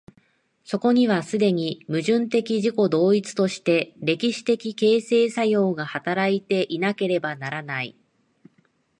[0.63, 7.95] そこには既に矛盾的自己同一として歴史的形成作用が働いていなければならない。